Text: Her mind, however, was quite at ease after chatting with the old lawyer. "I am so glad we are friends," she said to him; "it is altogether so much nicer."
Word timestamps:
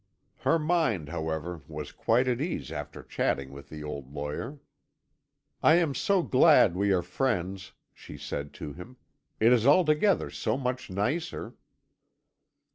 Her 0.37 0.57
mind, 0.57 1.09
however, 1.09 1.61
was 1.67 1.91
quite 1.91 2.27
at 2.27 2.41
ease 2.41 2.71
after 2.71 3.03
chatting 3.03 3.51
with 3.51 3.69
the 3.69 3.83
old 3.83 4.11
lawyer. 4.11 4.57
"I 5.61 5.75
am 5.75 5.93
so 5.93 6.23
glad 6.23 6.75
we 6.75 6.91
are 6.91 7.03
friends," 7.03 7.73
she 7.93 8.17
said 8.17 8.51
to 8.55 8.73
him; 8.73 8.97
"it 9.39 9.53
is 9.53 9.67
altogether 9.67 10.31
so 10.31 10.57
much 10.57 10.89
nicer." 10.89 11.53